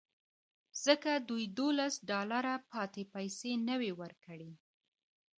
[0.85, 4.51] ځکه دوی دولس ډالره پاتې پیسې نه وې ورکړې